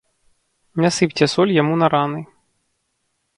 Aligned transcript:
Не 0.85 0.89
сыпце 0.95 1.25
соль 1.33 1.53
яму 1.61 1.73
на 1.83 1.91
раны. 1.95 2.23